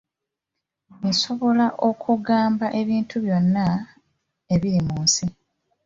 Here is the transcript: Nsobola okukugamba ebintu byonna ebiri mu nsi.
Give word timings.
Nsobola 1.07 1.67
okukugamba 1.87 2.65
ebintu 2.81 3.15
byonna 3.25 3.67
ebiri 4.53 4.79
mu 4.87 4.95
nsi. 5.05 5.25